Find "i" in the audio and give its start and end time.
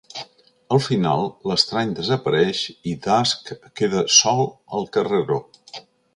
2.93-2.95